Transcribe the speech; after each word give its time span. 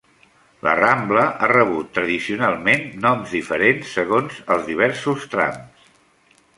La 0.67 0.71
Rambla 0.79 1.25
ha 1.31 1.49
rebut 1.51 1.91
tradicionalment 1.99 2.89
noms 3.05 3.37
diferents 3.39 3.95
segons 4.01 4.43
els 4.57 4.69
diversos 4.75 5.33
trams. 5.37 5.95